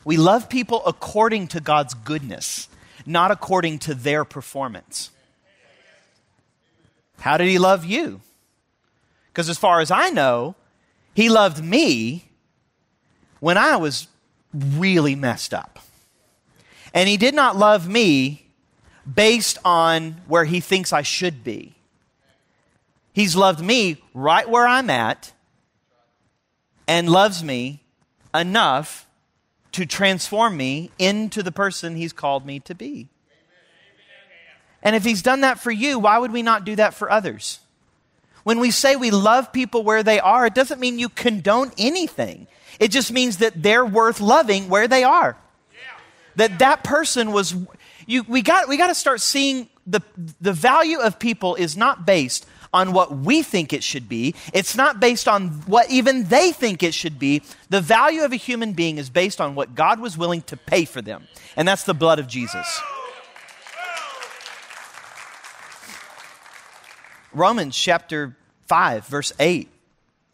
[0.05, 2.69] We love people according to God's goodness
[3.05, 5.11] not according to their performance.
[7.19, 8.21] How did he love you?
[9.31, 10.55] Because as far as I know,
[11.13, 12.29] he loved me
[13.39, 14.07] when I was
[14.53, 15.79] really messed up.
[16.95, 18.47] And he did not love me
[19.13, 21.75] based on where he thinks I should be.
[23.13, 25.33] He's loved me right where I'm at
[26.87, 27.81] and loves me
[28.33, 29.07] enough
[29.73, 33.09] to transform me into the person He's called me to be.
[34.81, 37.59] And if He's done that for you, why would we not do that for others?
[38.43, 42.47] When we say we love people where they are, it doesn't mean you condone anything.
[42.79, 45.35] It just means that they're worth loving where they are.
[46.35, 47.55] That that person was
[48.05, 50.01] you we got we got to start seeing the
[50.41, 54.35] the value of people is not based on what we think it should be.
[54.53, 57.41] It's not based on what even they think it should be.
[57.69, 60.83] The value of a human being is based on what God was willing to pay
[60.83, 62.81] for them, and that's the blood of Jesus.
[67.31, 68.35] Romans chapter
[68.67, 69.69] 5, verse 8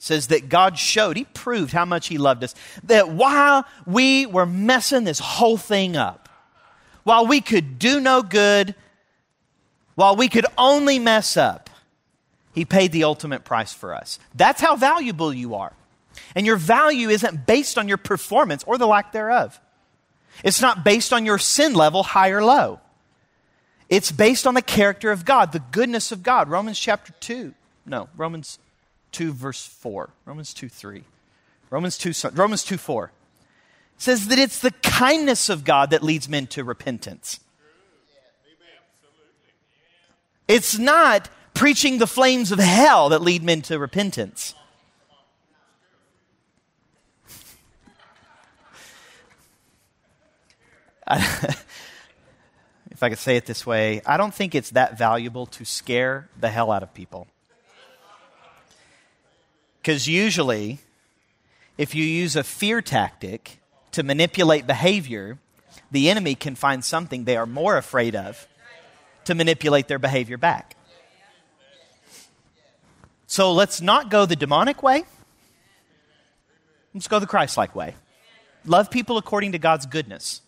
[0.02, 4.48] says that God showed, He proved how much He loved us, that while we were
[4.48, 6.28] messing this whole thing up,
[7.04, 8.74] while we could do no good,
[9.96, 11.70] while we could only mess up,
[12.54, 14.18] he paid the ultimate price for us.
[14.34, 15.74] That's how valuable you are.
[16.36, 19.60] And your value isn't based on your performance or the lack thereof.
[20.44, 22.80] It's not based on your sin level, high or low.
[23.88, 26.50] It's based on the character of God, the goodness of God.
[26.50, 27.54] Romans chapter 2.
[27.86, 28.58] No, Romans
[29.12, 30.10] 2, verse 4.
[30.26, 31.04] Romans 2, 3.
[31.70, 33.12] Romans 2, Romans 2, 4.
[33.98, 37.40] says that it's the kindness of God that leads men to repentance.
[40.48, 44.54] It's not preaching the flames of hell that lead men to repentance.
[52.92, 56.30] if I could say it this way, I don't think it's that valuable to scare
[56.40, 57.28] the hell out of people.
[59.82, 60.80] Because usually,
[61.78, 63.60] if you use a fear tactic
[63.92, 65.40] to manipulate behavior,
[65.90, 68.48] the enemy can find something they are more afraid of
[69.26, 70.76] to manipulate their behavior back.
[73.26, 75.04] So let's not go the demonic way.
[76.94, 77.96] Let's go the Christ like way.
[78.66, 80.42] Love people according to God's goodness.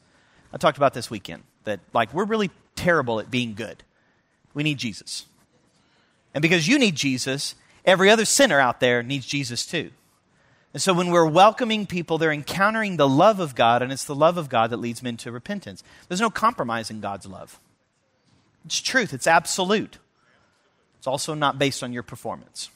[0.52, 3.84] I talked about this weekend that, like, we're really terrible at being good.
[4.54, 5.26] We need Jesus.
[6.36, 7.56] And because you need Jesus,
[7.86, 9.92] every other sinner out there needs Jesus too.
[10.74, 14.16] And so when we're welcoming people, they're encountering the love of God, and it's the
[14.16, 15.84] love of God that leads men to repentance.
[16.08, 17.60] There's no compromise in God's love.
[18.66, 20.00] It's truth, it's absolute.
[20.98, 22.70] It's also not based on your performance.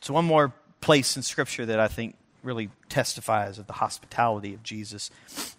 [0.00, 0.52] So, one more
[0.82, 5.10] place in Scripture that I think really testifies of the hospitality of Jesus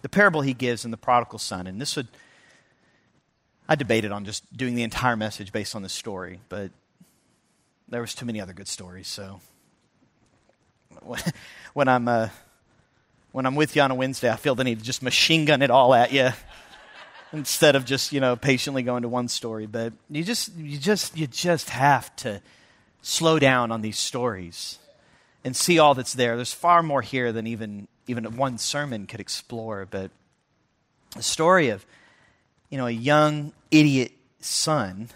[0.02, 1.66] the parable he gives in the prodigal son.
[1.66, 2.06] And this would,
[3.68, 6.70] I debated on just doing the entire message based on this story, but
[7.88, 9.08] there was too many other good stories.
[9.08, 9.40] So,
[11.74, 12.28] when I'm, uh,
[13.32, 15.62] when I'm with you on a Wednesday, I feel the need to just machine gun
[15.62, 16.30] it all at you
[17.32, 19.66] instead of just, you know, patiently going to one story.
[19.66, 22.40] But you just, you just, you just have to
[23.02, 24.78] slow down on these stories
[25.44, 26.36] and see all that's there.
[26.36, 29.86] There's far more here than even, even one sermon could explore.
[29.88, 30.10] But
[31.14, 31.84] the story of,
[32.70, 35.08] you know, a young idiot son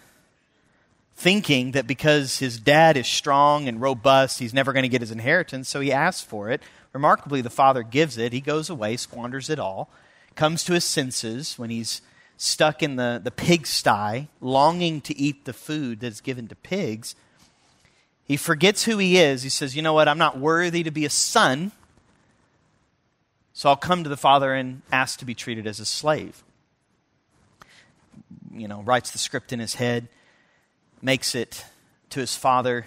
[1.15, 5.11] thinking that because his dad is strong and robust, he's never going to get his
[5.11, 6.61] inheritance, so he asks for it.
[6.93, 8.33] Remarkably, the father gives it.
[8.33, 9.89] He goes away, squanders it all,
[10.35, 12.01] comes to his senses when he's
[12.37, 17.15] stuck in the, the pigsty, longing to eat the food that's given to pigs.
[18.25, 19.43] He forgets who he is.
[19.43, 20.07] He says, You know what?
[20.07, 21.71] I'm not worthy to be a son,
[23.53, 26.43] so I'll come to the father and ask to be treated as a slave.
[28.53, 30.07] You know, writes the script in his head
[31.01, 31.65] makes it
[32.11, 32.85] to his father,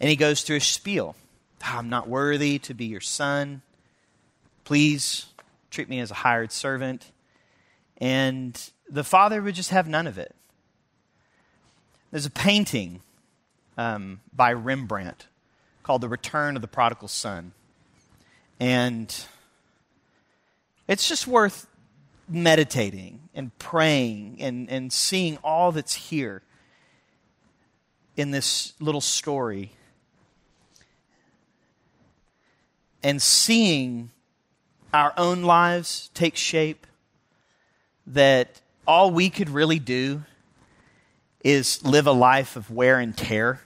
[0.00, 1.16] and he goes through a spiel.
[1.62, 3.62] I'm not worthy to be your son.
[4.64, 5.26] Please
[5.70, 7.10] treat me as a hired servant.
[7.96, 10.34] And the father would just have none of it.
[12.10, 13.00] There's a painting
[13.76, 15.26] um, by Rembrandt
[15.82, 17.52] called The Return of the Prodigal Son.
[18.60, 19.14] And
[20.86, 21.66] it's just worth
[22.28, 26.42] meditating and praying and, and seeing all that's here
[28.16, 29.72] in this little story
[33.02, 34.10] and seeing
[34.92, 36.86] our own lives take shape,
[38.06, 40.22] that all we could really do
[41.44, 43.60] is live a life of wear and tear.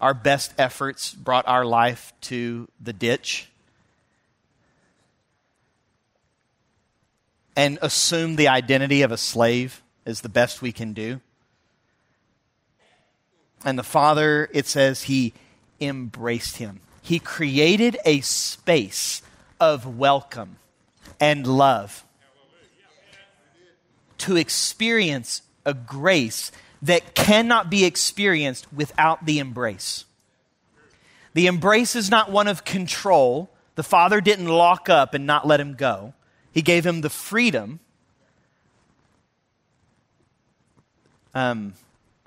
[0.00, 3.48] Our best efforts brought our life to the ditch.
[7.58, 11.20] And assume the identity of a slave is the best we can do.
[13.64, 15.34] And the Father, it says, he
[15.80, 16.78] embraced him.
[17.02, 19.22] He created a space
[19.58, 20.58] of welcome
[21.18, 22.04] and love
[24.18, 30.04] to experience a grace that cannot be experienced without the embrace.
[31.34, 33.50] The embrace is not one of control.
[33.74, 36.14] The Father didn't lock up and not let him go,
[36.52, 37.80] He gave him the freedom.
[41.34, 41.74] Um,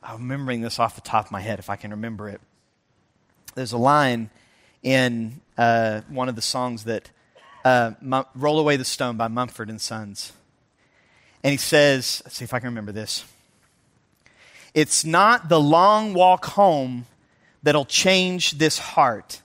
[0.02, 2.42] I'm remembering this off the top of my head if I can remember it.
[3.56, 4.30] There's a line
[4.82, 7.12] in uh, one of the songs that
[7.64, 7.92] uh,
[8.34, 10.34] "Roll Away the Stone" by Mumford and Sons,
[11.44, 13.26] and he says, "Let's see if I can remember this."
[14.74, 17.06] It's not the long walk home
[17.62, 19.42] that'll change this heart,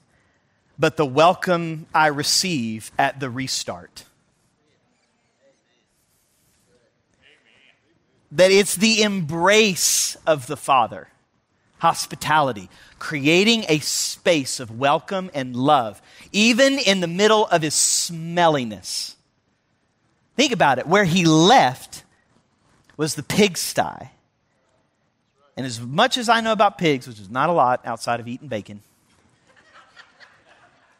[0.78, 4.05] but the welcome I receive at the restart.
[8.32, 11.08] That it's the embrace of the Father,
[11.78, 12.68] hospitality,
[12.98, 16.02] creating a space of welcome and love,
[16.32, 19.16] even in the middle of his smelliness.
[20.36, 20.86] Think about it.
[20.86, 22.04] Where he left
[22.96, 24.10] was the pigsty.
[25.56, 28.28] And as much as I know about pigs, which is not a lot outside of
[28.28, 28.82] eating bacon,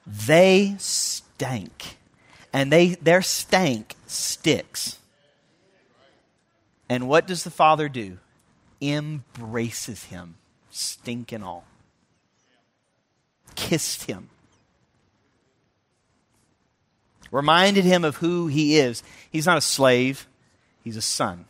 [0.07, 1.99] they stank.
[2.53, 4.99] And they, their stank sticks.
[6.89, 8.19] And what does the father do?
[8.81, 10.37] Embraces him,
[10.71, 11.65] stink and all.
[13.55, 14.29] Kissed him.
[17.31, 19.03] Reminded him of who he is.
[19.31, 20.29] He's not a slave,
[20.85, 21.47] he's a son.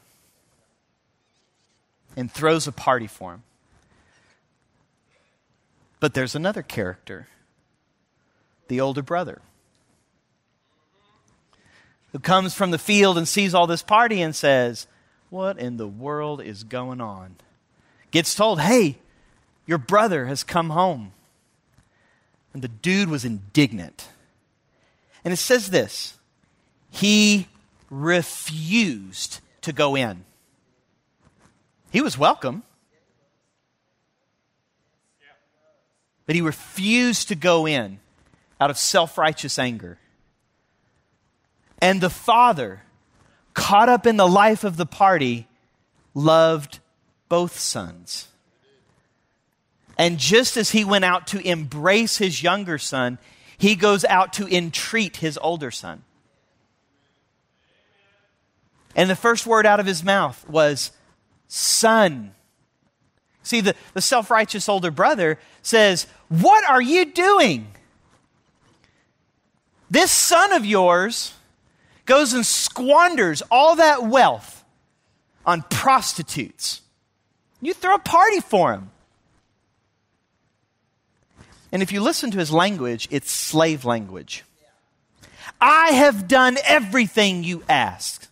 [2.16, 3.43] And throws a party for him.
[6.01, 7.28] But there's another character
[8.68, 9.41] the older brother
[12.12, 14.87] who comes from the field and sees all this party and says,
[15.31, 17.37] what in the world is going on?
[18.11, 18.99] Gets told, hey,
[19.66, 21.12] your brother has come home.
[22.53, 24.09] And the dude was indignant.
[25.24, 26.16] And it says this
[26.91, 27.49] he
[27.91, 30.24] refused to go in.
[31.91, 32.62] He was welcome.
[36.24, 38.01] But he refused to go in
[38.61, 39.99] out of self righteous anger.
[41.79, 42.83] And the father
[43.57, 45.48] caught up in the life of the party,
[46.14, 46.78] loved
[47.28, 48.28] both sons.
[49.98, 53.18] And just as he went out to embrace his younger son,
[53.57, 56.04] he goes out to entreat his older son.
[58.94, 60.92] And the first word out of his mouth was,
[61.48, 62.34] Son.
[63.42, 67.68] See, the, the self righteous older brother says, What are you doing?
[69.90, 71.32] This son of yours
[72.07, 74.64] goes and squanders all that wealth
[75.44, 76.80] on prostitutes.
[77.61, 78.90] You throw a party for him.
[81.72, 84.44] And if you listen to his language, it's slave language.
[85.61, 88.28] I have done everything you asked,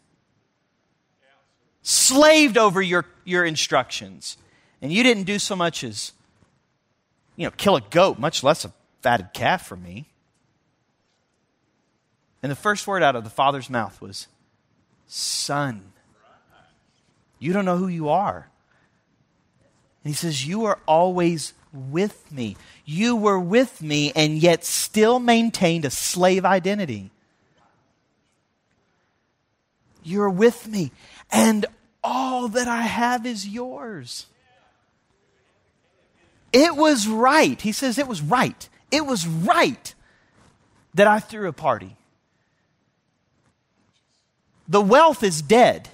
[1.82, 4.36] slaved over your, your instructions,
[4.82, 6.12] and you didn't do so much as,
[7.36, 8.72] you know, kill a goat, much less a
[9.02, 10.06] fatted calf for me.
[12.44, 14.28] And the first word out of the father's mouth was,
[15.06, 15.80] Son.
[17.38, 18.50] You don't know who you are.
[20.04, 22.58] And he says, You are always with me.
[22.84, 27.10] You were with me and yet still maintained a slave identity.
[30.02, 30.92] You're with me,
[31.32, 31.64] and
[32.02, 34.26] all that I have is yours.
[36.52, 37.58] It was right.
[37.58, 38.68] He says it was right.
[38.90, 39.94] It was right
[40.92, 41.96] that I threw a party.
[44.68, 45.88] The wealth is dead,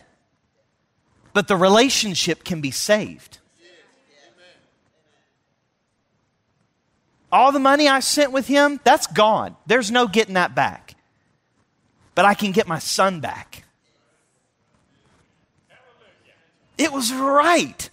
[1.33, 3.39] but the relationship can be saved.
[7.33, 9.57] All the money I sent with him, that's gone.
[9.67, 10.97] There's no getting that back.
[12.15, 13.65] But I can get my son back.
[16.77, 17.89] It was right.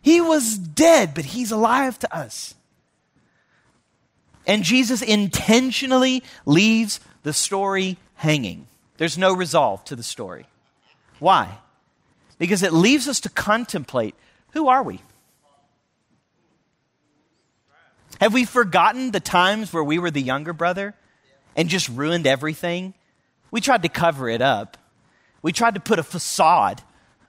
[0.00, 2.54] He was dead, but he's alive to us.
[4.46, 8.67] And Jesus intentionally leaves the story hanging.
[8.98, 10.46] There's no resolve to the story.
[11.20, 11.58] Why?
[12.38, 14.14] Because it leaves us to contemplate
[14.52, 15.00] who are we?
[18.20, 20.94] Have we forgotten the times where we were the younger brother
[21.56, 22.94] and just ruined everything?
[23.50, 24.76] We tried to cover it up.
[25.42, 26.82] We tried to put a facade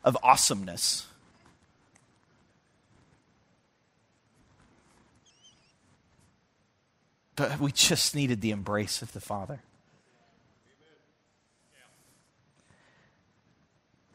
[0.04, 1.06] of awesomeness.
[7.36, 9.62] But we just needed the embrace of the Father.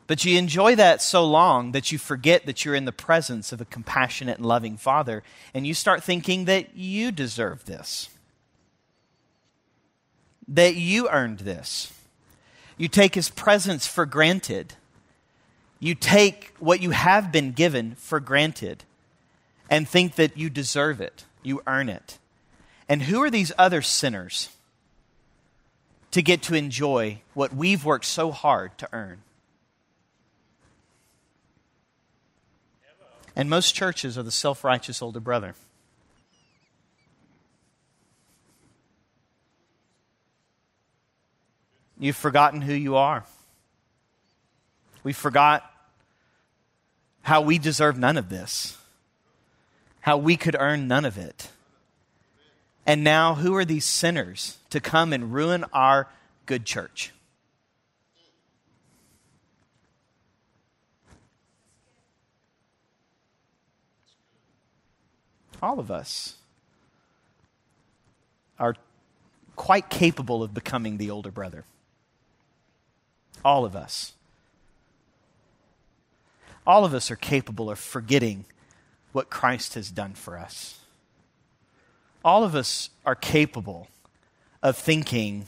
[0.07, 3.61] But you enjoy that so long that you forget that you're in the presence of
[3.61, 5.23] a compassionate and loving Father,
[5.55, 8.11] and you start thinking that you deserve this,
[10.47, 11.93] that you earned this.
[12.77, 14.75] You take His presence for granted.
[15.81, 18.85] You take what you have been given for granted
[19.71, 22.19] and think that you deserve it, you earn it.
[22.89, 24.51] And who are these other sinners
[26.11, 29.23] to get to enjoy what we've worked so hard to earn?
[33.37, 35.55] And most churches are the self righteous older brother.
[41.99, 43.25] You've forgotten who you are.
[45.03, 45.71] We forgot
[47.23, 48.77] how we deserve none of this,
[50.01, 51.49] how we could earn none of it.
[52.87, 56.09] And now, who are these sinners to come and ruin our
[56.45, 57.13] good church?
[65.65, 66.35] All of us
[68.59, 68.77] are
[69.57, 71.65] quite capable of becoming the older brother.
[73.43, 74.13] All of us.
[76.67, 78.45] All of us are capable of forgetting
[79.13, 80.81] what Christ has done for us.
[82.23, 83.89] All of us are capable
[84.63, 85.47] of thinking,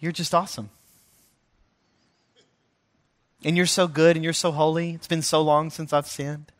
[0.00, 0.68] you're just awesome.
[3.42, 4.90] And you're so good and you're so holy.
[4.90, 6.52] It's been so long since I've sinned.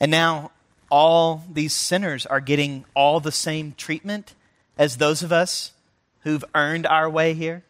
[0.00, 0.50] And now
[0.90, 4.34] all these sinners are getting all the same treatment
[4.78, 5.72] as those of us
[6.20, 7.62] who've earned our way here.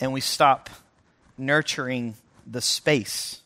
[0.00, 0.70] And we stop
[1.36, 2.14] nurturing
[2.46, 3.40] the space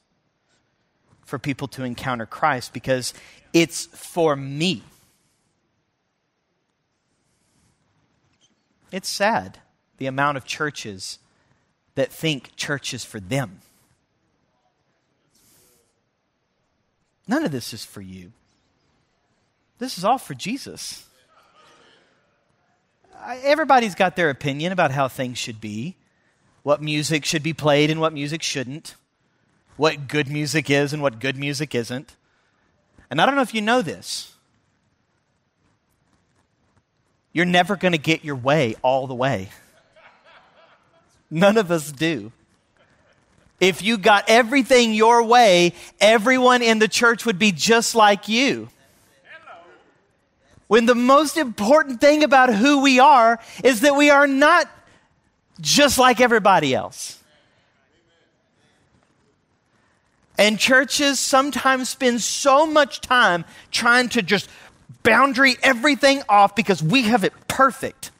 [1.25, 3.15] for people to encounter Christ because
[3.53, 4.83] it's for me.
[8.91, 9.59] It's sad
[9.99, 11.19] the amount of churches
[11.95, 13.61] that think church is for them.
[17.29, 18.33] None of this is for you.
[19.79, 21.05] This is all for Jesus.
[23.45, 25.97] Everybody's got their opinion about how things should be,
[26.63, 28.95] what music should be played and what music shouldn't,
[29.77, 32.17] what good music is and what good music isn't.
[33.11, 34.33] And I don't know if you know this.
[37.33, 39.51] You're never going to get your way all the way.
[41.31, 42.33] None of us do.
[43.61, 48.69] If you got everything your way, everyone in the church would be just like you.
[50.69, 54.71] When the most important thing about who we are is that we are not
[55.61, 57.23] just like everybody else.
[60.37, 64.49] And churches sometimes spend so much time trying to just
[65.03, 68.13] boundary everything off because we have it perfect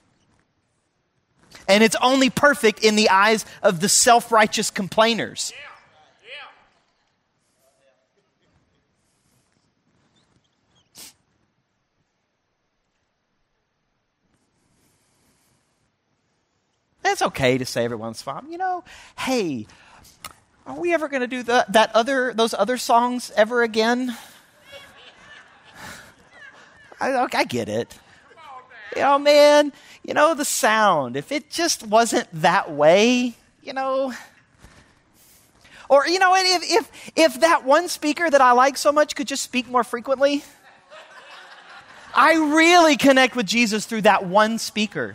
[1.69, 5.53] and it's only perfect in the eyes of the self righteous complainers.
[17.05, 18.85] It's okay to say every once in a while, you know,
[19.19, 19.67] hey,
[20.67, 24.15] are we ever going to do the, that other those other songs ever again?
[27.01, 27.99] I, I get it.
[28.99, 29.73] Know, man,
[30.03, 34.13] you know, the sound, if it just wasn't that way, you know.
[35.89, 39.27] Or, you know, if, if, if that one speaker that I like so much could
[39.27, 40.43] just speak more frequently,
[42.15, 45.15] I really connect with Jesus through that one speaker.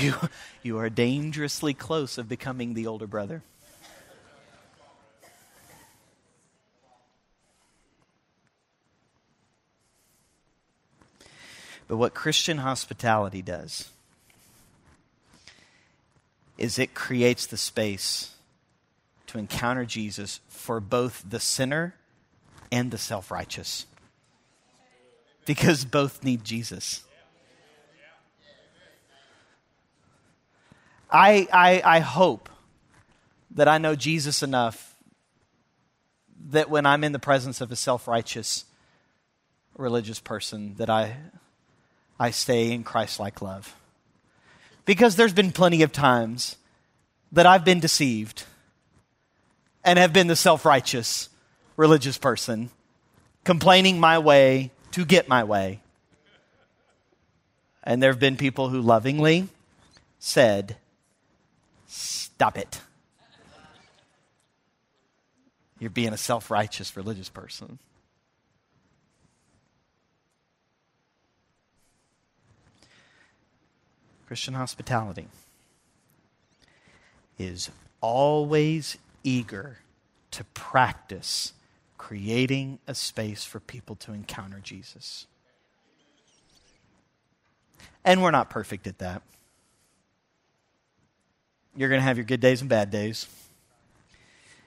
[0.00, 0.14] You,
[0.62, 3.42] you are dangerously close of becoming the older brother.
[11.88, 13.90] But what Christian hospitality does
[16.58, 18.34] is it creates the space
[19.28, 21.94] to encounter Jesus for both the sinner
[22.70, 23.86] and the self righteous.
[25.46, 27.04] Because both need Jesus.
[31.10, 32.50] I, I, I hope
[33.52, 34.94] that I know Jesus enough
[36.50, 38.66] that when I'm in the presence of a self righteous
[39.76, 41.16] religious person, that I
[42.18, 43.74] I stay in Christ like love.
[44.84, 46.56] Because there's been plenty of times
[47.32, 48.44] that I've been deceived
[49.84, 51.28] and have been the self righteous
[51.76, 52.70] religious person,
[53.44, 55.80] complaining my way to get my way.
[57.84, 59.48] And there have been people who lovingly
[60.18, 60.76] said,
[61.86, 62.80] Stop it.
[65.78, 67.78] You're being a self righteous religious person.
[74.28, 75.26] Christian hospitality
[77.38, 77.70] is
[78.02, 79.78] always eager
[80.32, 81.54] to practice
[81.96, 85.26] creating a space for people to encounter Jesus.
[88.04, 89.22] And we're not perfect at that.
[91.74, 93.26] You're going to have your good days and bad days.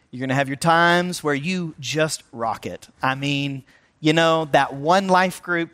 [0.09, 2.87] You're going to have your times where you just rock it.
[2.99, 3.63] I mean,
[3.99, 5.69] you know, that one life group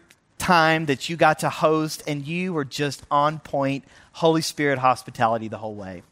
[0.48, 3.84] time that you got to host and you were just on point,
[4.14, 6.04] Holy Spirit hospitality the whole way.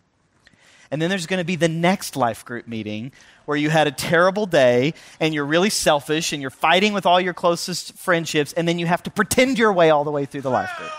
[0.92, 3.14] And then there's going to be the next life group meeting
[3.46, 7.22] where you had a terrible day and you're really selfish and you're fighting with all
[7.22, 10.42] your closest friendships, and then you have to pretend your way all the way through
[10.42, 10.92] the life group.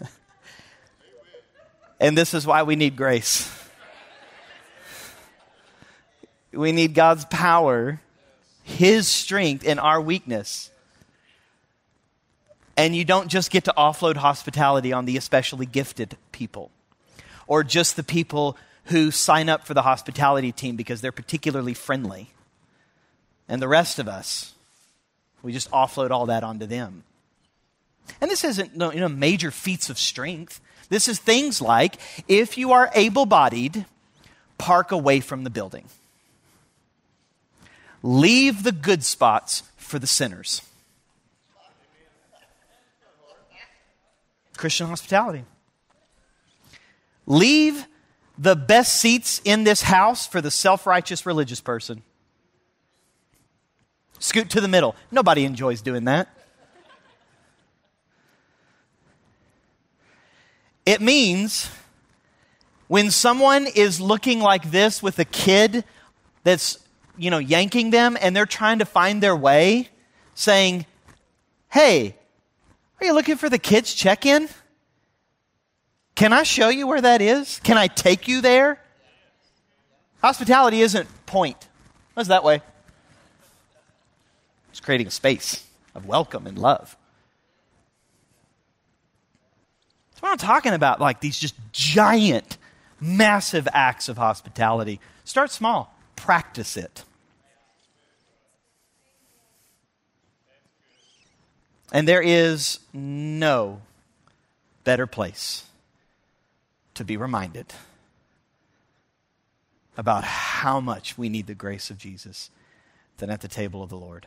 [2.00, 3.54] and this is why we need grace.
[6.52, 8.00] We need God's power
[8.68, 10.70] his strength in our weakness.
[12.76, 16.70] And you don't just get to offload hospitality on the especially gifted people
[17.46, 22.30] or just the people who sign up for the hospitality team because they're particularly friendly.
[23.48, 24.52] And the rest of us,
[25.42, 27.04] we just offload all that onto them.
[28.20, 30.60] And this isn't you know, major feats of strength.
[30.90, 31.96] This is things like
[32.28, 33.86] if you are able bodied,
[34.58, 35.86] park away from the building.
[38.02, 40.62] Leave the good spots for the sinners.
[44.56, 45.44] Christian hospitality.
[47.26, 47.86] Leave
[48.36, 52.02] the best seats in this house for the self righteous religious person.
[54.18, 54.96] Scoot to the middle.
[55.10, 56.28] Nobody enjoys doing that.
[60.84, 61.70] It means
[62.88, 65.84] when someone is looking like this with a kid
[66.44, 66.78] that's
[67.18, 69.88] you know, yanking them and they're trying to find their way,
[70.34, 70.86] saying,
[71.68, 72.14] Hey,
[73.00, 74.48] are you looking for the kids' check in?
[76.14, 77.60] Can I show you where that is?
[77.60, 78.80] Can I take you there?
[80.20, 81.68] Hospitality isn't point.
[82.14, 82.60] What's that way?
[84.70, 85.64] It's creating a space
[85.94, 86.96] of welcome and love.
[90.10, 92.58] That's what I'm talking about, like these just giant,
[93.00, 94.98] massive acts of hospitality.
[95.24, 97.04] Start small, practice it.
[101.92, 103.80] And there is no
[104.84, 105.64] better place
[106.94, 107.72] to be reminded
[109.96, 112.50] about how much we need the grace of Jesus
[113.16, 114.26] than at the table of the Lord.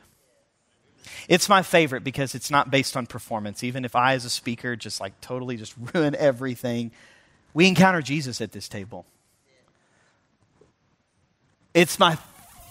[1.27, 3.63] It's my favorite because it's not based on performance.
[3.63, 6.91] Even if I, as a speaker, just like totally just ruin everything,
[7.53, 9.05] we encounter Jesus at this table.
[11.73, 12.17] It's my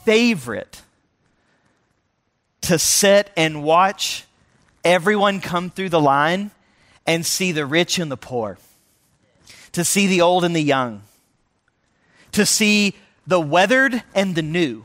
[0.04, 0.82] favorite
[2.62, 4.26] to sit and watch
[4.84, 6.50] everyone come through the line
[7.06, 8.58] and see the rich and the poor,
[9.72, 11.02] to see the old and the young,
[12.32, 12.94] to see
[13.26, 14.84] the weathered and the new,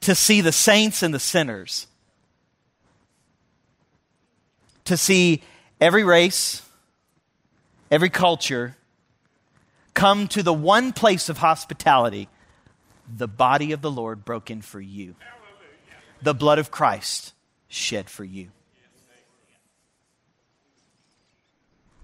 [0.00, 1.86] to see the saints and the sinners,
[4.84, 5.42] to see
[5.80, 6.62] every race,
[7.90, 8.76] every culture
[9.94, 12.28] come to the one place of hospitality
[13.16, 15.14] the body of the Lord broken for you,
[16.22, 17.32] the blood of Christ
[17.68, 18.48] shed for you.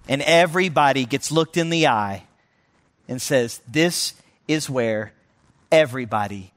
[0.09, 2.25] And everybody gets looked in the eye
[3.09, 4.15] and says, This
[4.47, 5.13] is where
[5.73, 6.53] everybody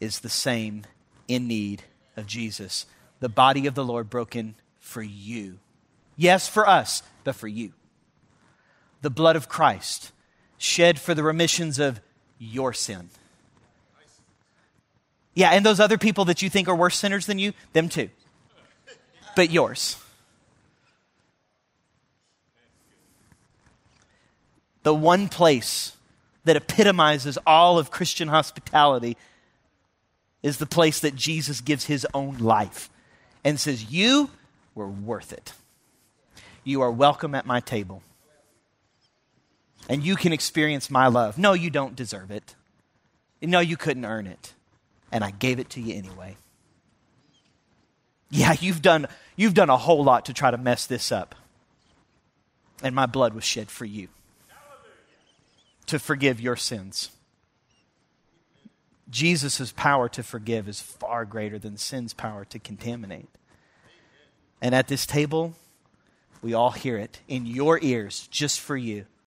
[0.00, 0.84] is the same
[1.28, 1.84] in need
[2.16, 2.86] of Jesus.
[3.20, 5.58] The body of the Lord broken for you.
[6.16, 7.72] Yes, for us, but for you.
[9.02, 10.12] The blood of Christ
[10.58, 12.00] shed for the remissions of
[12.38, 13.10] your sin.
[15.40, 18.10] Yeah, and those other people that you think are worse sinners than you, them too.
[19.34, 19.96] But yours.
[24.82, 25.96] The one place
[26.44, 29.16] that epitomizes all of Christian hospitality
[30.42, 32.90] is the place that Jesus gives his own life
[33.42, 34.28] and says, You
[34.74, 35.54] were worth it.
[36.64, 38.02] You are welcome at my table.
[39.88, 41.38] And you can experience my love.
[41.38, 42.54] No, you don't deserve it.
[43.40, 44.52] No, you couldn't earn it.
[45.12, 46.36] And I gave it to you anyway.
[48.30, 51.34] Yeah, you've done, you've done a whole lot to try to mess this up.
[52.82, 54.08] And my blood was shed for you
[55.86, 57.10] to forgive your sins.
[59.10, 63.28] Jesus' power to forgive is far greater than sin's power to contaminate.
[64.62, 65.54] And at this table,
[66.42, 69.06] we all hear it in your ears, just for you.